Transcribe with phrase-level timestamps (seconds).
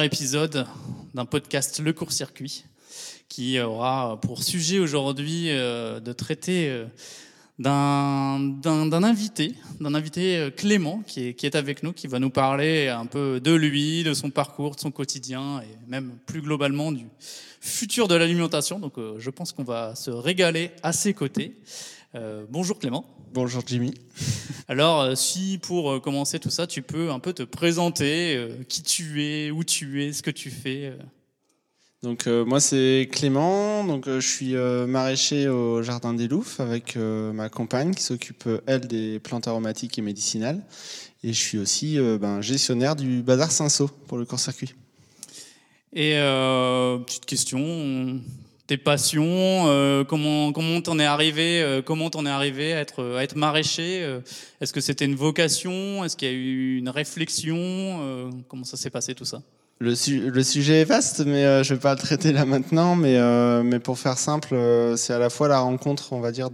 [0.00, 0.66] épisode
[1.12, 2.64] d'un podcast Le Court Circuit
[3.28, 6.86] qui aura pour sujet aujourd'hui euh, de traiter euh,
[7.58, 12.30] d'un invité, d'un invité euh, Clément qui est, qui est avec nous, qui va nous
[12.30, 16.90] parler un peu de lui, de son parcours, de son quotidien et même plus globalement
[16.90, 17.06] du
[17.60, 18.78] futur de l'alimentation.
[18.78, 21.56] Donc je pense qu'on va se régaler à ses côtés.
[22.48, 23.04] Bonjour Clément.
[23.32, 23.94] Bonjour Jimmy.
[24.68, 29.50] Alors, si pour commencer tout ça, tu peux un peu te présenter, qui tu es,
[29.50, 30.92] où tu es, ce que tu fais.
[32.02, 36.58] Donc euh, moi c'est Clément, donc euh, je suis euh, maraîcher au Jardin des Loups
[36.58, 40.60] avec ma compagne qui s'occupe elle des plantes aromatiques et médicinales
[41.22, 44.74] et je suis aussi ben, gestionnaire du bazar Saint-Sau pour le court-circuit.
[45.92, 46.14] Et
[47.06, 48.20] petite question,
[48.72, 53.36] tes passions, comment comment t'en es arrivé, comment t'en es arrivé à être à être
[53.36, 54.20] maraîcher
[54.60, 58.90] Est-ce que c'était une vocation Est-ce qu'il y a eu une réflexion Comment ça s'est
[58.90, 59.42] passé tout ça?
[59.82, 62.94] Le, sujet est vaste, mais euh, je ne vais pas le traiter là maintenant.
[62.94, 66.50] Mais, euh, pour faire simple, euh, c'est à la fois la rencontre, on va dire,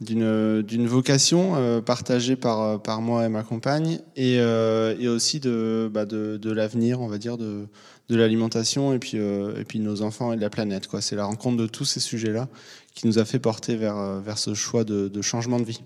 [0.00, 6.36] d'une vocation partagée par, par moi et ma compagne, et, et aussi de, bah, de,
[6.36, 7.66] de l'avenir, on va dire, de,
[8.08, 10.88] de l'alimentation et puis et puis nos enfants et de la planète.
[10.88, 11.00] Quoi.
[11.00, 12.48] C'est la rencontre de tous ces sujets-là
[12.94, 15.80] qui nous a fait porter vers, vers ce choix de, de changement de vie.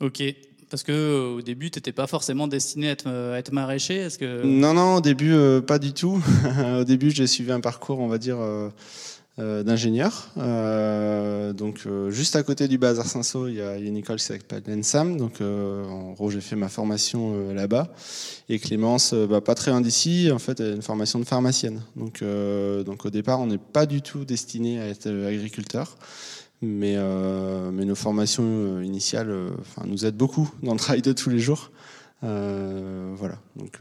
[0.00, 0.22] Ok,
[0.74, 3.94] parce que euh, au début, tu n'étais pas forcément destiné à être, euh, être maraîcher.
[3.94, 6.20] Est-ce que non, non, au début, euh, pas du tout.
[6.80, 8.38] au début, j'ai suivi un parcours, on va dire,
[9.38, 10.30] d'ingénieur.
[11.54, 15.16] donc, juste à côté du bazar Saint-Sau, il y, a une école qui s'appelle l'ENSAM.
[15.16, 17.92] Donc, en gros, j'ai fait ma formation là-bas.
[18.48, 21.82] Et Clémence, bah, pas très loin d'ici, en fait, elle a une formation de pharmacienne.
[21.96, 22.22] Donc,
[22.86, 25.96] donc au départ, on n'est pas du tout destiné à être agriculteur.
[26.64, 29.50] Mais, euh, mais nos formations euh, initiales euh,
[29.86, 31.70] nous aident beaucoup dans le travail de tous les jours.
[32.22, 33.38] voilà.
[33.56, 33.78] Donc,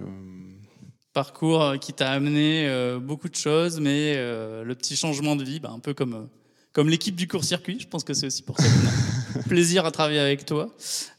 [1.14, 2.68] Parcours qui t'a amené
[3.00, 6.28] beaucoup de choses, mais le petit changement de vie, bah, un peu comme,
[6.72, 9.92] comme l'équipe du court-circuit, je pense que c'est aussi pour ça qu'on a plaisir à
[9.92, 10.70] travailler avec toi.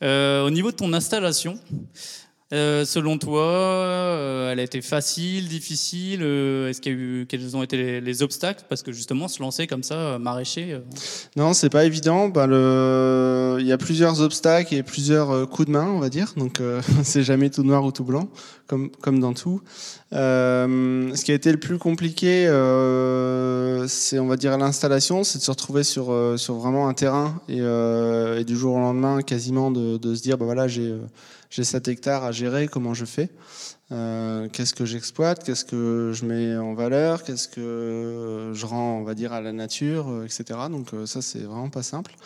[0.03, 1.59] au niveau de ton installation,
[2.53, 7.27] euh, selon toi, euh, elle a été facile, difficile euh, Est-ce qu'il y a eu
[7.27, 8.65] quels ont été les, obstacles?
[8.69, 10.79] Parce que justement, se lancer comme ça, maraîcher.
[11.37, 12.29] Non, c'est pas évident.
[12.29, 12.45] Ben.
[13.59, 16.35] Il y a plusieurs obstacles et plusieurs coups de main, on va dire.
[16.37, 16.61] Donc,
[17.03, 18.29] c'est jamais tout noir ou tout blanc,
[18.67, 19.63] comme comme dans tout.
[20.13, 22.45] ce qui a été le plus compliqué,
[23.89, 27.59] c'est on va dire l'installation, c'est de se retrouver sur sur vraiment un terrain et,
[27.59, 30.95] et, du jour au lendemain, quasiment de, de se dire, ben voilà, j'ai
[31.55, 33.29] j'ai 7 hectares à gérer, comment je fais?
[33.93, 35.45] Euh, Qu'est-ce que j'exploite?
[35.45, 37.23] Qu'est-ce que je mets en valeur?
[37.23, 40.59] Qu'est-ce que je rends, on va dire, à la nature, euh, etc.
[40.69, 42.17] Donc euh, ça, c'est vraiment pas simple.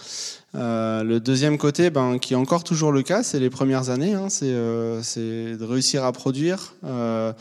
[0.54, 4.14] le deuxième côté, ben, qui est encore toujours le cas, c'est les premières années.
[4.14, 7.34] Hein, c'est de réussir à produire à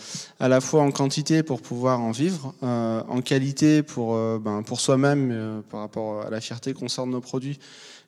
[0.49, 5.79] la fois en quantité pour pouvoir en vivre, en qualité pour, ben, pour soi-même par
[5.79, 7.59] rapport à la fierté qu'on sort de nos produits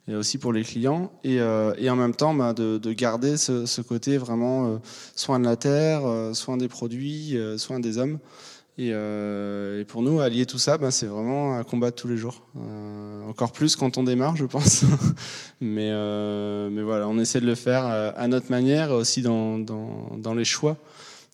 [0.10, 3.82] et aussi pour les clients, et, euh, en même temps bah, de, de, garder ce,
[3.82, 4.78] côté vraiment euh,
[5.16, 8.18] soin de la terre, euh, soin des produits, soin des hommes.
[8.80, 8.92] Et,
[9.88, 12.42] pour nous, allier tout ça, bah, c'est vraiment un combat de tous les jours.
[13.28, 14.84] encore plus quand on démarre, je pense.
[15.62, 15.92] mais,
[16.82, 20.78] voilà, on essaie de le faire à notre manière, aussi dans, les choix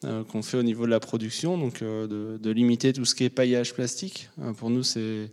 [0.02, 3.74] qu'on fait au niveau de la production, donc de, limiter tout ce qui est paillage
[3.74, 4.30] plastique.
[4.58, 5.30] pour nous, c'est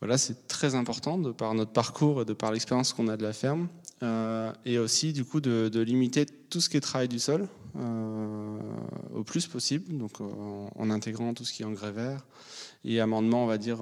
[0.00, 3.22] voilà, c'est très important de par notre parcours et de par l'expérience qu'on a de
[3.22, 3.68] la ferme.
[4.02, 8.58] Euh, et aussi, du coup, de, limiter tout ce qui est travail du sol euh,
[9.14, 10.24] au plus possible, donc euh,
[10.74, 12.24] en, intégrant tout ce qui est engrais vert
[12.84, 13.80] et amendement, on va dire,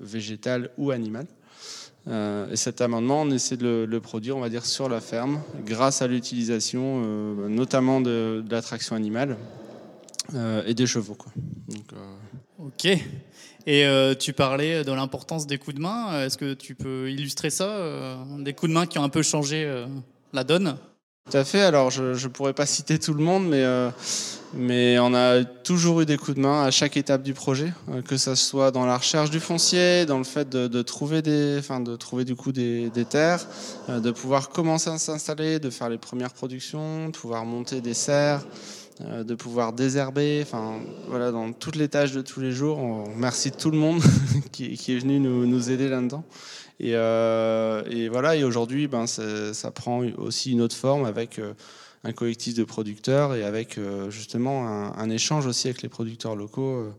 [0.00, 1.26] végétal ou animal.
[2.06, 6.00] et cet amendement, on essaie de le, produire, on va dire, sur la ferme, grâce
[6.00, 7.04] à l'utilisation
[7.50, 9.36] notamment de, de l'attraction animale
[10.34, 11.14] et des chevaux.
[11.14, 11.30] Quoi.
[11.68, 11.92] Donc,
[12.64, 12.98] ok.
[13.66, 16.24] Et euh, tu parlais de l'importance des coups de main.
[16.24, 19.22] Est-ce que tu peux illustrer ça euh, Des coups de main qui ont un peu
[19.22, 19.86] changé euh,
[20.32, 20.76] la donne?
[21.30, 21.62] Tout à fait.
[21.62, 23.46] Alors, je ne pourrais pas citer tout le monde,
[24.54, 27.72] mais, on a toujours eu des coups de main à chaque étape du projet,
[28.06, 31.80] que ce soit dans la recherche du foncier, dans le fait de, trouver, des, enfin,
[31.80, 33.46] de trouver du coup des terres,
[33.88, 38.44] de pouvoir commencer à s'installer, de faire les premières productions, de pouvoir monter des serres.
[39.00, 42.78] Euh, de pouvoir désherber, enfin voilà, dans toutes les tâches de tous les jours.
[42.78, 44.00] On remercie tout le monde
[44.52, 46.22] qui, est venu nous, aider là-dedans.
[46.80, 51.54] Euh, et, voilà, et aujourd'hui, ben, ça prend aussi une autre forme avec euh,
[52.04, 53.80] un collectif de producteurs et avec
[54.10, 56.94] justement un, échange aussi avec les producteurs locaux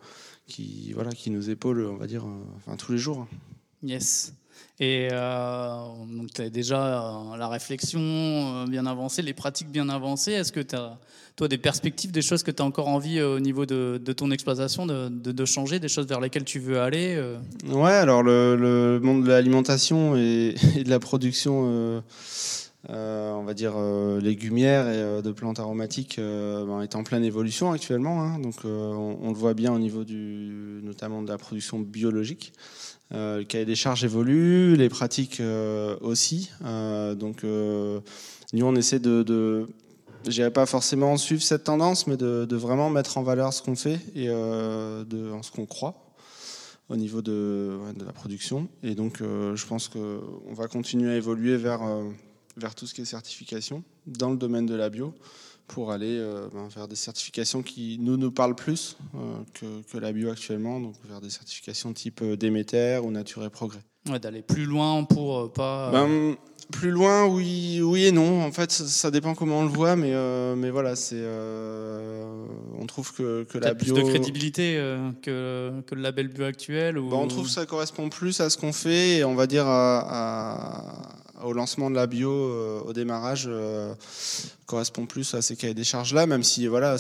[0.48, 2.26] qui, voilà, qui nous épaulent, on va dire,
[2.58, 3.26] enfin, tous les jours.
[3.84, 4.34] Yes.
[4.80, 10.34] Et donc, tu as déjà la réflexion bien avancée, les pratiques bien avancées.
[10.34, 10.98] Est-ce que tu as,
[11.38, 14.86] toi, des perspectives, des choses que tu as encore envie au niveau de, ton exploitation
[14.86, 17.18] de, de, changer, des choses vers lesquelles tu veux aller
[17.70, 22.04] Ouais, alors le, monde de l'alimentation et, de la production
[22.92, 27.24] euh, on va dire euh, légumière et euh, de plantes aromatiques ben, est en pleine
[27.24, 28.22] évolution actuellement.
[28.22, 28.40] Hein.
[28.40, 32.54] donc on, le voit bien au niveau du, notamment de la production biologique.
[33.12, 35.42] Le cahier des charges évolue, les pratiques
[36.02, 36.52] aussi.
[36.62, 39.68] donc nous on essaie de, de
[40.28, 44.00] je pas forcément suivre cette tendance, mais de, vraiment mettre en valeur ce qu'on fait
[44.16, 46.02] et en ce qu'on croit
[46.90, 48.68] au niveau de, la production.
[48.84, 51.80] Et donc, je pense qu'on va continuer à évoluer vers
[52.76, 55.14] tout ce qui est certification dans le domaine de la bio
[55.68, 59.18] pour aller euh, ben, vers des certifications qui nous nous parlent plus euh,
[59.54, 63.50] que, que, la bio actuellement, donc vers des certifications type euh, Déméter ou Nature et
[63.50, 63.82] Progrès.
[64.10, 65.90] Ouais, d'aller plus loin pour pas.
[65.92, 66.36] Ben,
[66.72, 68.44] plus loin, oui, oui et non.
[68.44, 70.14] En fait, ça, dépend comment on le voit, mais,
[70.56, 71.24] mais voilà, c'est.
[72.80, 73.94] on trouve que, que la bio.
[73.94, 74.76] plus de crédibilité
[75.24, 77.10] que, que, le label bio actuel ou...
[77.10, 79.66] Ben, on trouve que ça correspond plus à ce qu'on fait et on va dire
[79.68, 83.94] à au lancement de la bio, euh, au démarrage, euh,
[84.66, 86.98] correspond plus à ces cahiers des charges-là, même si voilà,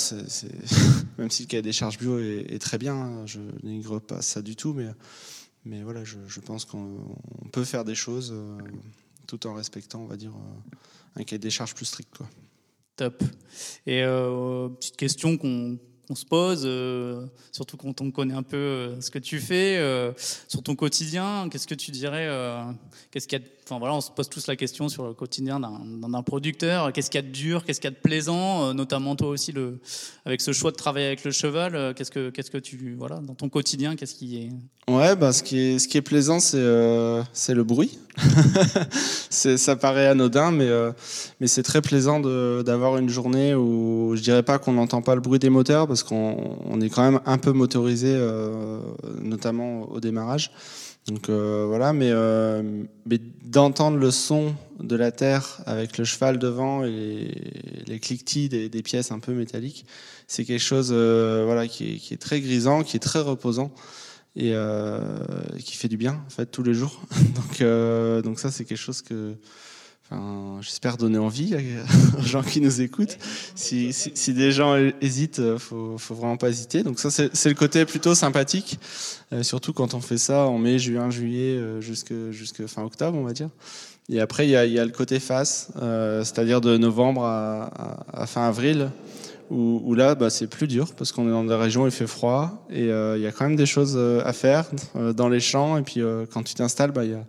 [1.18, 4.42] même si le cahier des charges bio est, très bien, hein, je n'igre pas ça
[4.42, 4.88] du tout, mais,
[5.64, 7.18] mais voilà, je, pense qu'on
[7.52, 8.58] peut faire des choses euh,
[9.28, 10.34] tout en respectant, on va dire,
[11.16, 12.10] un cahier des charges plus strict.
[12.16, 12.28] Quoi.
[12.98, 13.24] Top.
[13.86, 15.78] Et petite question qu'on
[16.08, 16.62] on se pose,
[17.52, 19.82] surtout quand on connaît un peu ce que tu fais,
[20.48, 21.50] sur ton quotidien.
[21.50, 22.30] Qu'est-ce que tu dirais
[23.12, 25.59] Qu'est-ce qu'il y a Enfin voilà, on se pose tous la question sur le quotidien
[25.59, 26.94] d'un producteur.
[26.94, 27.65] Qu'est-ce qu'il y a de dur?
[27.65, 28.73] Qu'est-ce qu'il y a de plaisant?
[28.75, 29.79] Notamment toi aussi, le,
[30.23, 31.95] avec ce choix de travailler avec le cheval.
[31.95, 34.91] Qu'est-ce que qu'est-ce que tu voilà dans ton quotidien Qu'est-ce qui est?
[34.91, 36.63] Ouais, bah, ce qui est ce qui est plaisant, c'est
[37.33, 37.97] c'est le bruit.
[39.29, 40.69] ça paraît anodin, mais
[41.39, 45.21] mais c'est très plaisant d'avoir une journée où je dirais pas qu'on n'entend pas le
[45.21, 48.79] bruit des moteurs parce qu'on est quand même un peu motorisé, euh,
[49.21, 50.51] notamment au démarrage.
[51.07, 56.40] Donc euh, voilà, mais, euh, mais d'entendre le son de la terre avec le cheval
[56.40, 57.31] devant et
[57.86, 59.86] les cliquetis des, pièces un peu métalliques,
[60.28, 63.72] c'est quelque chose voilà, qui est, qui, est, très grisant, qui est très reposant
[64.36, 64.54] et
[65.60, 67.00] qui fait du bien en fait tous les jours.
[67.36, 69.36] donc, donc ça c'est quelque chose que
[70.62, 71.56] J'espère donner envie
[72.18, 73.18] aux gens qui nous écoutent.
[73.56, 76.84] Si, si, des gens hésitent, faut, faut vraiment pas hésiter.
[76.84, 78.80] Donc ça, c'est le côté plutôt sympathique,
[79.34, 83.18] euh, surtout quand on fait ça en mai, juin, juillet, euh, jusque, jusque fin octobre,
[83.18, 83.50] on va dire.
[84.07, 88.04] Et après, il y a, y a, le côté face, euh, c'est-à-dire de novembre à,
[88.13, 88.92] à, fin avril,
[89.50, 91.92] où, où là, bah, c'est plus dur parce qu'on est dans des régions où il
[91.92, 94.66] fait froid et il y a quand même des choses à faire
[94.96, 95.78] dans les champs.
[95.78, 96.01] Et puis
[96.31, 97.24] quand tu t'installes, bah, il y a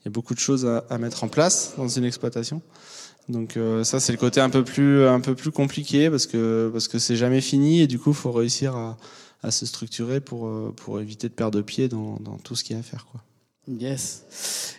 [0.00, 2.62] il y a beaucoup de choses à, mettre en place dans une exploitation.
[3.28, 6.70] Donc euh, ça c'est le côté un peu plus un peu plus compliqué parce que
[6.72, 8.96] parce que c'est jamais fini et du coup faut réussir à,
[9.42, 12.74] à se structurer pour euh, pour éviter de perdre pied dans, dans tout ce qu'il
[12.74, 13.20] y a à faire quoi.
[13.68, 14.24] Yes.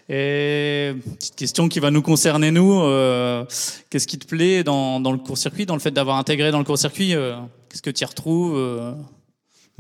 [0.10, 2.82] Et petite question qui va nous concerner nous.
[2.82, 3.46] Euh,
[3.90, 6.66] qu'est-ce qui te plaît dans, dans le court-circuit, dans le fait d'avoir intégré dans le
[6.66, 7.14] court-circuit
[7.70, 8.58] Qu'est-ce que tu y retrouves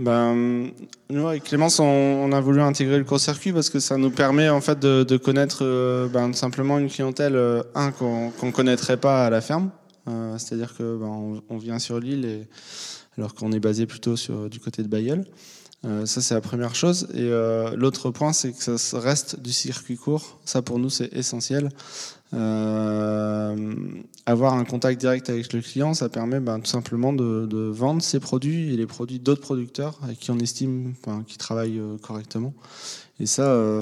[0.01, 0.71] ben,
[1.11, 4.59] nous, avec Clémence, on, a voulu intégrer le court-circuit parce que ça nous permet en
[4.59, 7.61] fait de, connaître euh, ben, simplement une clientèle euh,
[7.99, 9.69] qu'on ne connaîtrait pas à la ferme.
[10.09, 12.47] Euh, c'est-à-dire que ben, on, vient sur l'île
[13.15, 15.23] alors qu'on est basé plutôt sur, du côté de Bayeul.
[15.83, 17.07] ça, c'est la première chose.
[17.13, 17.29] Et
[17.75, 20.39] l'autre point, c'est que ça reste du circuit court.
[20.45, 21.69] Ça, pour nous, c'est essentiel.
[22.33, 28.01] Euh, avoir un contact direct avec le client, ça permet ben, tout simplement de, vendre
[28.01, 31.97] ses produits et les produits d'autres producteurs avec qui on estime enfin, qui travaillent euh,
[31.97, 32.53] correctement.
[33.19, 33.81] Et ça, euh,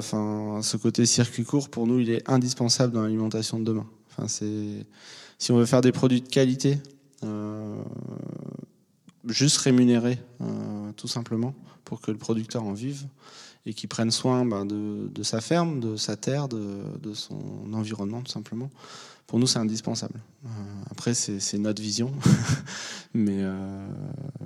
[0.62, 3.86] ce côté circuit court, pour nous, il est indispensable dans l'alimentation de demain.
[4.26, 6.78] Si on veut faire des produits de qualité,
[9.26, 10.18] juste rémunérés,
[10.96, 11.54] tout simplement,
[11.84, 13.06] pour que le producteur en vive
[13.66, 18.32] et qui prennent soin ben, de, sa ferme, de sa terre, de, son environnement tout
[18.32, 18.70] simplement.
[19.26, 20.18] Pour nous, c'est indispensable.
[20.44, 20.48] Euh,
[20.90, 22.12] après, c'est notre vision,
[23.14, 23.88] mais, euh,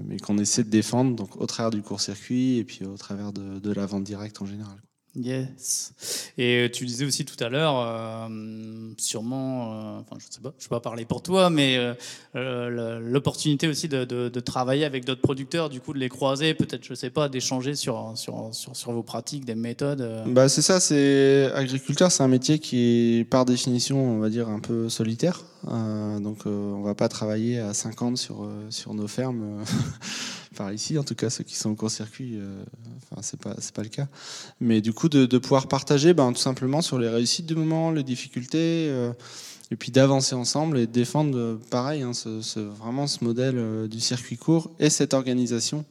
[0.05, 3.59] mais qu'on essaie de défendre donc, au travers du court-circuit et puis au travers de,
[3.59, 4.77] de la vente directe en général.
[5.17, 5.93] Yes.
[6.39, 8.29] Et tu disais aussi tout à l'heure, euh,
[8.99, 11.79] sûrement, euh, enfin je sais pas, je vais pas parler pour toi, mais
[12.35, 16.95] euh, l'opportunité aussi de, travailler avec d'autres producteurs, du coup de les croiser, peut-être, je
[16.95, 20.25] sais pas, d'échanger sur sur, sur, vos pratiques, des méthodes.
[20.27, 24.49] Bah c'est ça, c'est agriculteur, c'est un métier qui est par définition, on va dire,
[24.49, 25.45] un peu solitaire.
[25.65, 29.63] donc on va pas travailler à 50 sur sur nos fermes
[30.55, 32.39] par ici, en tout cas ceux qui sont au court-circuit,
[33.11, 34.09] enfin c'est pas pas le cas.
[34.61, 38.03] Mais du coup de, pouvoir partager, ben, tout simplement sur les réussites du moment, les
[38.03, 38.87] difficultés,
[39.71, 44.71] et puis d'avancer ensemble et défendre pareil, hein, ce, vraiment ce modèle du circuit court
[44.79, 45.85] et cette organisation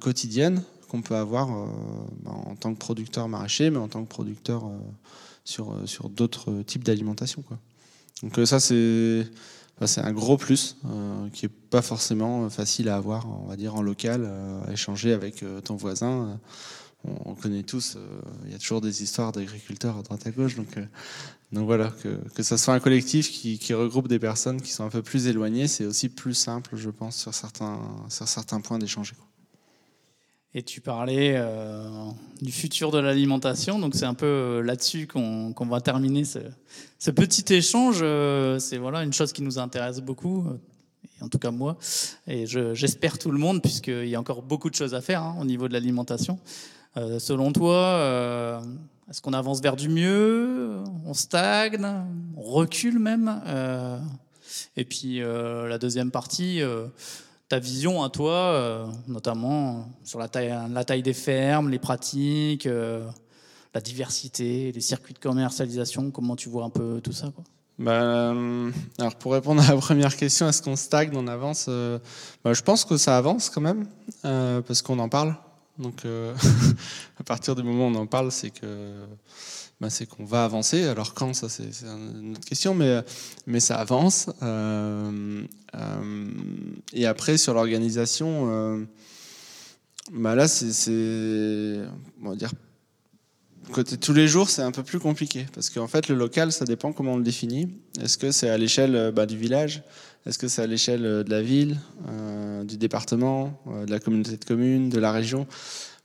[0.00, 4.70] quotidienne qu'on peut avoir ben, en tant que producteur maraîcher, mais en tant que producteur
[5.44, 7.42] sur, sur d'autres types d'alimentation.
[8.22, 9.26] Donc ça c'est
[9.84, 13.74] c'est un gros plus euh, qui est pas forcément facile à avoir, on va dire,
[13.74, 16.40] en local, euh, à échanger avec euh, ton voisin.
[17.24, 17.96] On, connaît tous,
[18.46, 20.56] il y a toujours des histoires d'agriculteurs à droite à gauche.
[20.56, 20.76] Donc,
[21.52, 24.88] voilà, que, que ce soit un collectif qui, qui, regroupe des personnes qui sont un
[24.88, 27.78] peu plus éloignées, c'est aussi plus simple, je pense, sur certains,
[28.08, 29.14] sur certains points d'échanger.
[30.58, 31.86] Et tu parlais euh,
[32.40, 37.52] du futur de l'alimentation, donc c'est un peu euh, là-dessus qu'on va terminer ce, petit
[37.52, 37.98] échange.
[38.00, 40.46] Euh, c'est voilà une chose qui nous intéresse beaucoup,
[41.20, 41.76] en tout cas moi,
[42.26, 45.36] et j'espère tout le monde, puisqu'il y a encore beaucoup de choses à faire hein,
[45.38, 46.38] au niveau de l'alimentation.
[47.18, 48.62] selon toi,
[49.10, 51.86] est-ce qu'on avance vers du mieux On stagne
[52.34, 53.42] On recule même
[54.78, 56.62] Et puis la deuxième partie
[57.48, 62.66] ta vision à toi, euh, notamment sur la taille, la taille des fermes, les pratiques,
[62.66, 63.06] euh,
[63.74, 67.32] la diversité, les circuits de commercialisation, comment tu vois un peu tout ça
[67.78, 72.54] bah, euh, alors pour répondre à la première question, est-ce qu'on stagne, on avance bah,
[72.54, 73.86] Je pense que ça avance quand même,
[74.22, 75.36] parce qu'on en parle.
[75.78, 76.04] Donc
[77.20, 79.06] à partir du moment où on en parle, c'est que
[79.80, 80.84] bah, c'est qu'on va avancer.
[80.84, 83.02] Alors quand, ça c'est une autre question, mais,
[83.46, 84.30] mais ça avance.
[84.42, 85.42] Euh,
[85.74, 86.30] euh,
[86.92, 88.84] et après, sur l'organisation, euh,
[90.12, 91.80] bah là, c'est,
[92.22, 92.52] on va dire,
[93.72, 95.46] côté tous les jours, c'est un peu plus compliqué.
[95.54, 97.68] Parce qu'en fait, le local, ça dépend comment on le définit.
[98.00, 99.82] Est-ce que c'est à l'échelle bah, du village?
[100.26, 101.76] Est-ce que c'est à l'échelle de la ville,
[102.64, 105.46] du département, de la communauté de communes, de la région?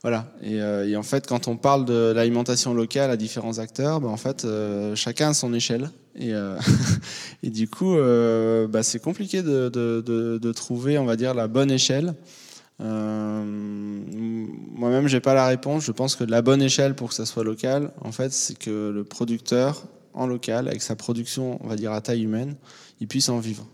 [0.02, 0.26] Voilà.
[0.42, 4.16] Euh, et, en fait, quand on parle de l'alimentation locale à différents acteurs, ben, en
[4.16, 5.90] fait, euh, chacun a son échelle.
[6.16, 6.58] Et, euh,
[7.44, 7.94] du coup,
[8.68, 12.14] bah, c'est compliqué de, trouver, on va dire, la bonne échelle.
[12.78, 14.08] Moi-même,
[15.08, 15.84] j'ai pas la réponse.
[15.84, 18.90] Je pense que la bonne échelle pour que ça soit local, en fait, c'est que
[18.90, 22.56] le producteur en local, avec sa production, on va dire à taille humaine,
[23.00, 23.66] il puisse en vivre.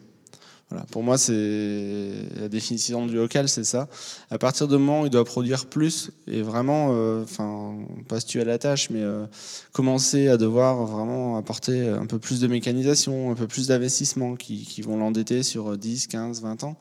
[0.70, 3.88] Voilà, pour moi, c'est la définition du local, c'est ça.
[4.30, 7.74] À partir du moment où il doit produire plus et vraiment, euh, enfin,
[8.06, 9.24] pas se tuer à la tâche, mais euh,
[9.72, 14.82] commencer à devoir vraiment apporter un peu plus de mécanisation, un peu plus d'investissement qui,
[14.82, 16.76] vont l'endetter sur 10, 15, 20 ans.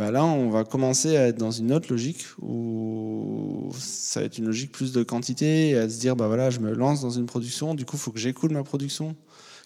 [0.00, 4.38] Bah là, on va commencer à être dans une autre logique où ça va être
[4.38, 7.10] une logique plus de quantité et à se dire, bah voilà, je me lance dans
[7.10, 9.14] une production, du coup, il faut que j'écoule ma production,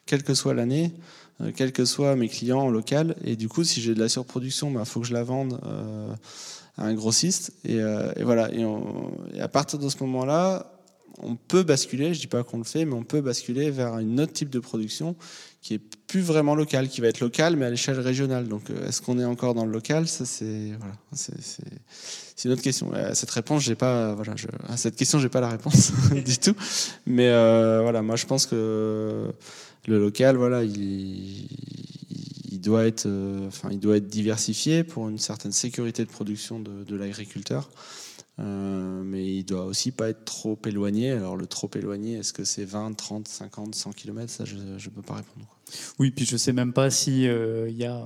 [0.06, 0.92] quelle que soit l'année.
[1.40, 3.14] Euh, quels que soient mes clients local.
[3.24, 5.60] Et du coup, si j'ai de la surproduction, il bah, faut que je la vende
[5.64, 6.12] euh,
[6.78, 7.52] à un grossiste.
[7.64, 8.52] Et, euh, voilà.
[8.52, 8.64] Et,
[9.40, 10.74] à partir de ce moment-là,
[11.18, 14.18] on peut basculer, je dis pas qu'on le fait, mais on peut basculer vers un
[14.18, 15.16] autre type de production
[15.62, 18.49] qui est plus vraiment local, qui va être local, mais à l'échelle régionale.
[18.49, 20.06] Donc, est-ce qu'on est encore dans le local?
[20.06, 20.94] Ça, c'est voilà,
[22.44, 22.92] une autre question.
[22.92, 26.54] À cette réponse, pas, voilà, je, à cette question, pas la réponse du tout.
[27.06, 29.33] Mais voilà, moi, je pense que
[29.87, 31.49] le local, voilà, il,
[32.61, 36.97] doit être, euh, enfin, il doit être diversifié pour une certaine sécurité de production de,
[36.97, 37.71] l'agriculteur.
[38.40, 41.12] Euh, mais il doit aussi pas être trop éloigné.
[41.12, 44.94] Alors le trop éloigné, est-ce que c'est 20, 30, 50, 100 km Ça, je ne
[44.94, 45.46] peux pas répondre.
[45.98, 48.04] Oui, puis je sais même pas si euh, il y a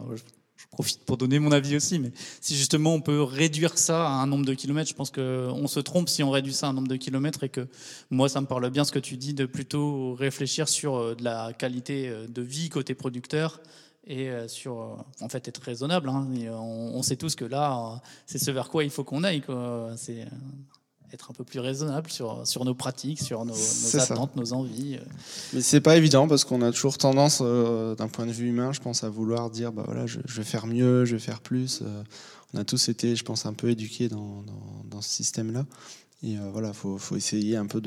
[0.71, 4.27] profite pour donner mon avis aussi, mais si justement on peut réduire ça à un
[4.27, 6.89] nombre de kilomètres, je pense qu'on se trompe si on réduit ça à un nombre
[6.89, 7.67] de kilomètres et que
[8.11, 11.25] moi ça me parle bien ce que tu dis de plutôt réfléchir sur euh, de
[11.25, 13.61] la qualité de vie côté producteur
[14.09, 16.09] et euh, sur en fait être raisonnable.
[16.09, 16.27] Hein.
[16.51, 19.43] on, sait tous que là c'est ce vers quoi il faut qu'on aille.
[19.97, 20.27] C'est
[21.13, 23.55] être un peu plus raisonnable sur, sur nos pratiques, sur nos,
[23.95, 24.97] attentes, nos envies.
[24.97, 25.05] Euh.
[25.53, 28.73] Mais c'est pas évident parce qu'on a toujours tendance, euh, d'un point de vue humain,
[28.73, 31.81] je pense, à vouloir dire bah voilà, je, vais faire mieux, je vais faire plus.
[31.83, 32.03] Euh.
[32.55, 34.45] on a tous été, je pense, un peu éduqués dans,
[34.85, 35.65] dans, ce système-là.
[36.25, 37.81] Et voilà, faut, faut essayer un peu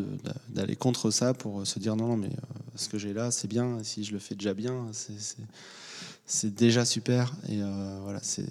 [0.48, 2.30] d'aller contre ça pour se dire non, non, mais
[2.76, 3.80] ce que j'ai là, c'est bien.
[3.84, 5.36] Si je le fais déjà bien, c'est
[6.26, 7.34] c'est déjà super.
[7.50, 8.44] Et euh, voilà, c'est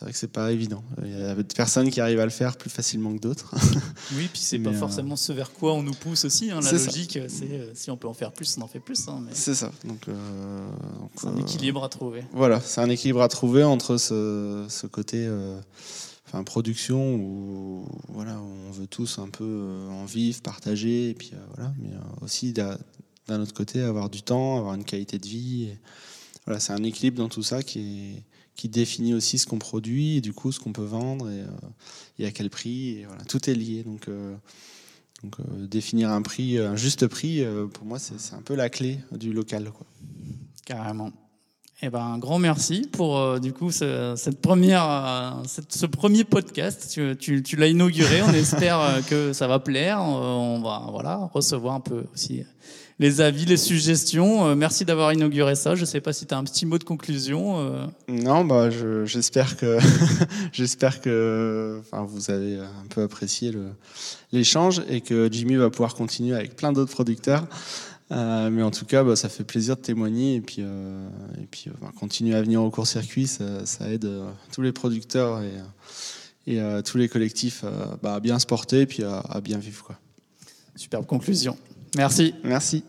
[0.00, 0.82] vrai que c'est pas évident.
[1.04, 3.54] Il y a des personnes qui arrivent à le faire plus facilement que d'autres.
[4.14, 6.50] Oui, puis c'est pas euh, forcément ce vers quoi on nous pousse aussi.
[6.50, 9.08] Hein, la logique, c'est euh, si on peut en faire plus, on en fait plus.
[9.08, 9.70] Hein, c'est ça.
[9.84, 10.06] Donc,
[11.16, 12.24] c'est un équilibre à trouver.
[12.32, 15.28] Voilà, c'est un équilibre à trouver entre ce, ce côté.
[16.26, 21.72] Enfin, production où voilà on veut tous un peu en vivre, partager et puis voilà,
[21.78, 21.90] mais
[22.22, 22.78] aussi d'un
[23.40, 25.64] autre côté avoir du temps, avoir une qualité de vie.
[25.64, 25.78] Et,
[26.46, 28.24] voilà, c'est un équilibre dans tout ça qui
[28.64, 31.44] définit aussi ce qu'on produit et du coup ce qu'on peut vendre et,
[32.22, 33.04] et, à quel prix.
[33.28, 33.82] Tout est lié.
[33.84, 34.08] Donc,
[35.22, 35.36] donc
[35.68, 37.44] définir un prix, un juste prix,
[37.74, 39.72] pour moi, c'est un peu la clé du local.
[40.64, 41.12] Carrément.
[41.84, 45.30] Eh ben, un grand merci pour euh, du coup ce, cette première, euh,
[45.68, 46.96] ce premier podcast.
[47.18, 48.22] Tu, l'as inauguré.
[48.22, 50.00] On espère euh, que ça va plaire.
[50.00, 52.44] On va voilà recevoir un peu aussi
[53.02, 54.54] les avis, les suggestions.
[54.56, 55.74] merci d'avoir inauguré ça.
[55.74, 57.88] Je ne sais pas si tu as un petit mot de conclusion.
[58.08, 58.70] Non, bah,
[59.04, 59.78] j'espère que
[60.52, 63.52] j'espère que enfin, vous avez un peu apprécié
[64.32, 67.46] l'échange et que Jimmy va pouvoir continuer avec plein d'autres producteurs.
[68.12, 71.08] Euh, mais en tout cas, bah, ça fait plaisir de témoigner et puis, euh,
[71.40, 74.08] et puis euh, continuer à venir au court-circuit, ça, ça, aide
[74.52, 77.64] tous les producteurs et, et tous les collectifs
[78.02, 79.84] bah, à bien se porter et puis à, à bien vivre.
[79.84, 79.98] Quoi.
[80.76, 81.56] Superbe conclusion.
[81.96, 82.34] Merci.
[82.44, 82.84] Merci.